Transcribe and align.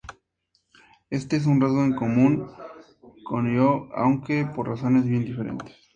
Este 1.11 1.35
es 1.35 1.45
un 1.45 1.61
rasgo 1.61 1.83
en 1.83 1.93
común 1.93 2.47
con 3.23 3.53
Ío, 3.53 3.87
aunque 3.95 4.45
por 4.47 4.67
razones 4.67 5.05
bien 5.05 5.23
diferentes. 5.25 5.77